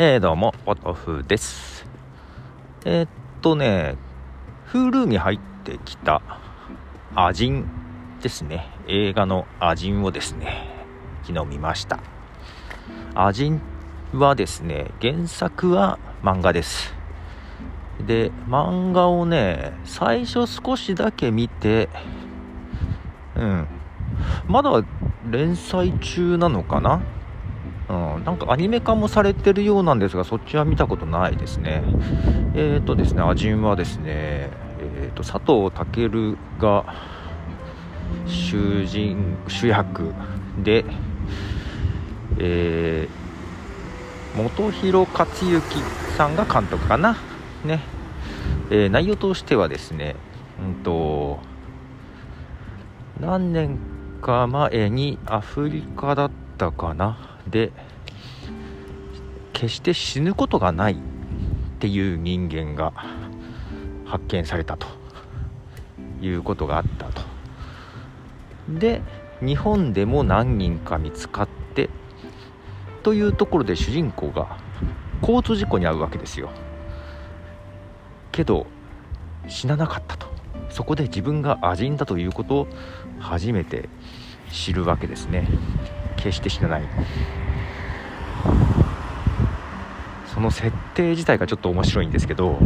[0.00, 1.84] えー、どうも、ポトフです。
[2.84, 3.08] えー、っ
[3.42, 3.96] とね、
[4.68, 6.22] Hulu に入ってきた、
[7.16, 7.68] アジン
[8.22, 8.70] ですね。
[8.86, 10.68] 映画のアジンをですね、
[11.24, 11.98] 昨日見ました。
[13.16, 13.60] アジン
[14.12, 16.94] はですね、原作は漫画です。
[18.06, 21.88] で、漫画をね、最初少しだけ見て、
[23.34, 23.66] うん、
[24.46, 24.70] まだ
[25.28, 27.02] 連載中なのかな
[27.88, 31.82] うん、なんかアニメ化もされてるようなんですが、そっちは見たことないですね。
[32.54, 36.84] えっ、ー、とですね、アジンはですね、えーと、佐藤健が
[38.26, 40.12] 主人主役
[40.62, 40.84] で、
[42.38, 45.60] えー、本広克行
[46.16, 47.16] さんが監督かな？
[47.64, 47.80] ね。
[48.70, 50.14] えー、内容としてはですね、
[50.62, 51.38] うんと、
[53.18, 53.78] 何年
[54.20, 57.37] か前にアフリカだったかな？
[57.48, 57.72] で
[59.52, 60.96] 決して死ぬことがないっ
[61.80, 62.92] ていう人間が
[64.04, 64.86] 発見されたと
[66.20, 67.22] いうことがあったと。
[68.68, 69.02] で
[69.40, 71.88] 日本でも何人か見つかって
[73.02, 74.58] というところで主人公が
[75.22, 76.50] 交通事故に遭うわけですよ。
[78.32, 78.66] けど
[79.48, 80.28] 死ななかったと。
[80.70, 82.68] そこで自分がアジンだということを
[83.18, 83.88] 初めて
[84.52, 85.48] 知るわけですね。
[86.18, 86.82] 決して死なない。
[90.26, 92.60] その設定自体がちょっと面白いんですけど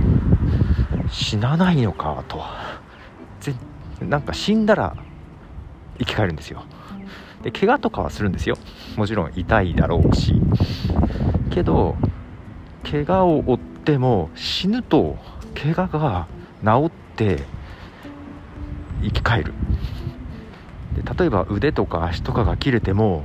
[1.08, 2.42] 死なないのかと
[3.40, 3.54] ぜ
[4.00, 4.94] なんか死んだら
[5.98, 6.64] 生き返るんですよ。
[7.42, 8.56] で怪我とかはするんですよ。
[8.96, 10.34] もちろん痛いだろうし。
[11.50, 11.96] けど
[12.84, 15.16] 怪我を負っても死ぬと
[15.54, 16.26] 怪我が
[16.62, 17.44] 治って
[19.02, 19.54] 生き返る。
[20.94, 23.24] で例えば腕とか足とかが切れても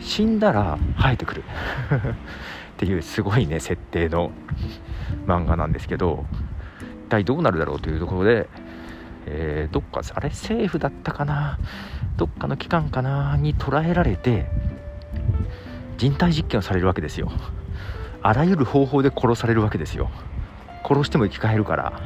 [0.00, 1.44] 死んだら生えてくる。
[2.74, 4.32] っていうすごいね設定の
[5.26, 6.24] 漫画なんですけど
[7.06, 8.48] 一体どうなるだろうというところで、
[9.26, 11.58] えー、どっかあれ政府だったかな？
[12.16, 13.36] どっかの機関かな？
[13.36, 14.50] に捉えられて
[15.98, 17.30] 人体実験をされるわけですよ。
[18.22, 20.10] あらゆる方法で殺されるわけですよ。
[20.82, 22.00] 殺しても生き返るから。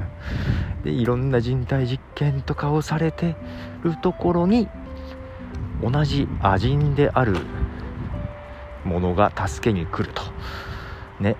[0.84, 3.36] でいろんな人体実験とかをされて
[3.82, 4.68] るところに
[5.82, 7.36] 同じアジンである
[8.84, 10.22] ものが助けに来ると。
[11.20, 11.36] ね。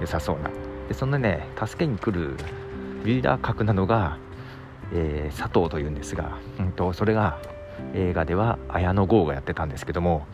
[0.00, 0.50] 良さそうな。
[0.88, 2.36] でそんなね助けに来る
[3.04, 4.18] リーダー格なのが、
[4.92, 7.38] えー、佐藤というんですが、うんと、それが
[7.94, 10.26] 映画では綾野剛がやってたんですけども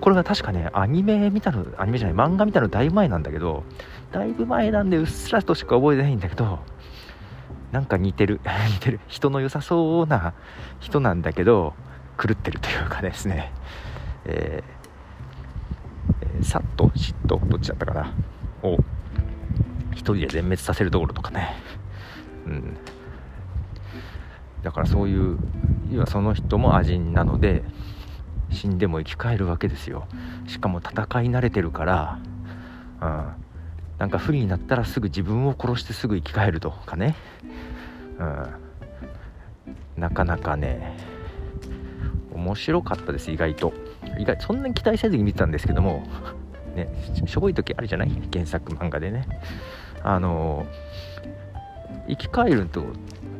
[0.00, 3.62] これが確かねアニメ見たのアニメじゃない漫画見たのだいぶ前なんだけど
[4.10, 6.58] だいぶ前なんでうっすらとしか覚えてないんだけど
[7.70, 8.40] なんか似てる。
[8.74, 9.00] 似てる。
[9.08, 10.34] 人の良さそうな
[10.80, 11.72] 人なんだけど
[12.18, 13.52] 狂ってるというかですね、
[14.24, 18.12] えー、さっと嫉妬どっちだったかな。
[18.62, 18.78] を
[19.92, 21.54] 一人で全滅させるところとかね、
[22.46, 22.76] うん、
[24.62, 25.38] だからそういう
[25.90, 27.62] 要はその人もアジンなので
[28.50, 30.06] 死んでも生き返るわけですよ。
[30.46, 30.96] しかも戦い
[31.30, 32.18] 慣れてるから、
[33.00, 33.34] うん、
[33.98, 37.16] なんか不利になったらすぐ自分を殺してすぐ生き返るとかね、
[38.18, 40.96] うん、なかなかね
[42.42, 43.72] 面白かったです意外と。
[44.18, 46.02] 意外そんなに期待せずに見てたんですけども。
[46.74, 46.88] ね
[47.26, 48.10] しょぼい時あるじゃない？
[48.32, 49.26] 原作漫画でね。
[50.02, 50.66] あの
[52.08, 52.84] 生き返ると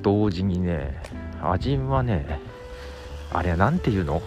[0.03, 0.97] 同時にね
[1.43, 2.39] アジンはね
[3.33, 4.23] あれは何て言うの？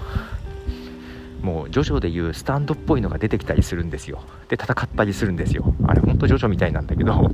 [1.41, 4.21] もうジョジョでいうスタンドっぽいのが出てきたりするんですよ。
[4.49, 5.73] で戦ったりするんですよ。
[5.87, 7.29] あれほんとジョジョみたいなんだけど。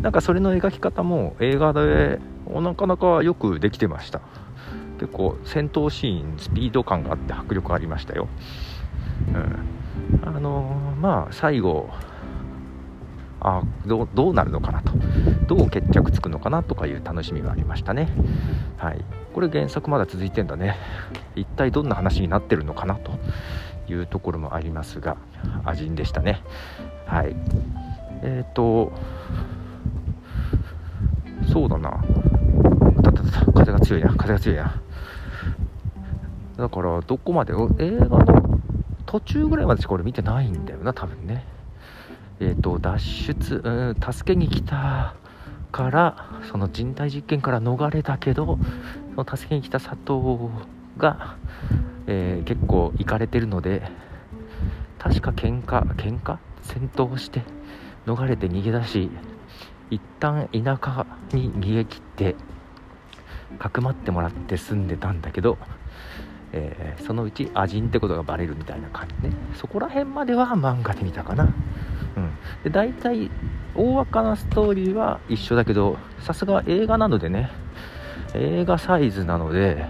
[0.00, 4.20] なんかそれの描き方も映画でなかなかよくできてました。
[4.98, 8.28] 結構戦闘シーンスピード感があって迫力ありましたよ、
[9.28, 11.90] うん、あのー、まあ最後
[13.44, 14.92] あどどうなるのかなと。
[15.46, 18.08] どう決着つくのかなとかいう楽しみがありましたね。
[18.78, 19.04] はい。
[19.34, 20.76] これ原作まだ続いてんだね。
[21.36, 23.12] 一体どんな話になってるのかなと
[23.86, 25.18] いうところもありますが
[25.64, 26.42] アジンでしたね。
[27.04, 27.36] はい。
[28.22, 28.92] えっ、ー、と
[31.52, 32.02] そうだな。
[33.54, 34.14] 風が強いな。
[34.14, 34.80] 風が強いな。
[36.56, 38.60] だからどこまで映画の
[39.06, 41.44] 途中ぐらいまでしか俺見てないんだよな多分ね。
[42.40, 45.14] えっ、ー、と脱出、うん、助けに来た
[45.70, 48.58] からその人体実験から逃れたけど
[49.14, 50.50] その助けに来た佐藤
[50.96, 51.36] が、
[52.06, 53.82] えー、結構行かれてるので
[54.98, 56.38] 確か喧嘩喧嘩？
[56.64, 57.42] 戦闘して
[58.06, 59.10] 逃れて逃げ出し
[59.90, 62.36] 一旦田舎に逃げ切って
[63.58, 65.58] かくまってもらって住んでたんだけど
[66.56, 69.34] えー、そのうちアジンってことがバレるみたいな感じね。
[69.56, 71.52] そこら辺までは漫画で見たかな、うん、
[72.62, 73.28] で大体
[73.74, 77.50] 大枠なストーリーは一緒だけどさすが映画なのでね
[78.34, 79.84] 映画サイズなので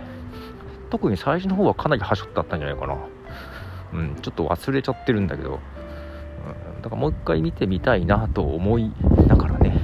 [0.88, 2.96] 特に最初の方はかなり端折ってあったんじゃないかな。
[3.92, 5.60] うんちょっと忘れちゃってるんだけど、
[6.76, 8.90] うん、だからもう一回見てみたいなと思い
[9.28, 9.78] ながらね、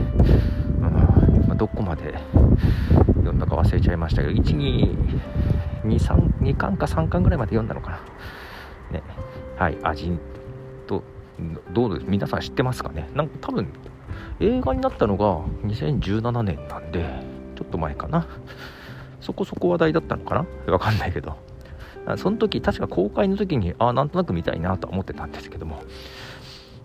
[0.80, 2.14] うんまあ、どこまで
[3.06, 7.98] 読んだか忘れちゃいましたけど122 2 2, 3 2巻か3巻ぐらいまで読んだのかな。
[8.98, 9.02] ね。
[9.56, 10.18] はい味
[10.86, 11.02] と
[11.72, 13.08] どうです皆さん知ってますかね。
[13.14, 13.68] なんか多分
[14.40, 17.08] 映画になったのが2017年なんで
[17.56, 18.26] ちょっと前かな。
[19.20, 20.34] そこそこ話題だったのか
[20.66, 20.72] な。
[20.72, 21.36] わかんないけど。
[22.16, 25.82] その時確か公開の時にああなんとなく見たいなとは思ってたんですけども。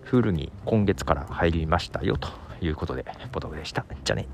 [0.06, 2.28] フルに今月から入りましたよと
[2.60, 3.84] いうことでポトフでした。
[4.04, 4.28] じゃね。